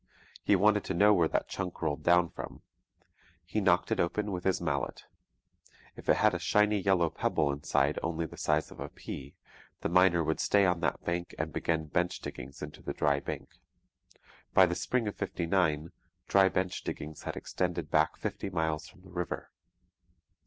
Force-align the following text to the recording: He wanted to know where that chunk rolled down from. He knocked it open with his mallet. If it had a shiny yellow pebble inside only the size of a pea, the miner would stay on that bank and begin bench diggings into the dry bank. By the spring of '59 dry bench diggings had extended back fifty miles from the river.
He 0.43 0.55
wanted 0.55 0.83
to 0.85 0.95
know 0.95 1.13
where 1.13 1.27
that 1.27 1.47
chunk 1.47 1.79
rolled 1.79 2.01
down 2.01 2.27
from. 2.31 2.63
He 3.45 3.61
knocked 3.61 3.91
it 3.91 3.99
open 3.99 4.31
with 4.31 4.45
his 4.45 4.59
mallet. 4.59 5.03
If 5.95 6.09
it 6.09 6.15
had 6.15 6.33
a 6.33 6.39
shiny 6.39 6.79
yellow 6.79 7.11
pebble 7.11 7.51
inside 7.51 7.99
only 8.01 8.25
the 8.25 8.35
size 8.35 8.71
of 8.71 8.79
a 8.79 8.89
pea, 8.89 9.35
the 9.81 9.89
miner 9.89 10.23
would 10.23 10.39
stay 10.39 10.65
on 10.65 10.79
that 10.79 11.03
bank 11.05 11.35
and 11.37 11.53
begin 11.53 11.85
bench 11.85 12.19
diggings 12.19 12.63
into 12.63 12.81
the 12.81 12.93
dry 12.93 13.19
bank. 13.19 13.49
By 14.55 14.65
the 14.65 14.73
spring 14.73 15.07
of 15.07 15.13
'59 15.17 15.91
dry 16.27 16.49
bench 16.49 16.83
diggings 16.83 17.21
had 17.21 17.35
extended 17.35 17.91
back 17.91 18.17
fifty 18.17 18.49
miles 18.49 18.87
from 18.87 19.01
the 19.03 19.11
river. 19.11 19.51